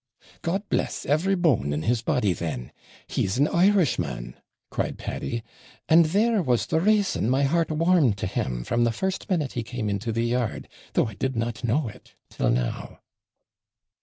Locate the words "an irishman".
3.37-4.35